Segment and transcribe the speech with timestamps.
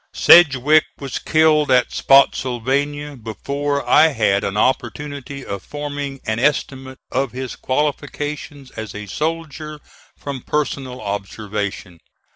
[0.15, 7.33] Sedgwick was killed at Spottsylvania before I had an opportunity of forming an estimate of
[7.33, 9.79] his qualifications as a soldier
[10.17, 11.99] from personal observation.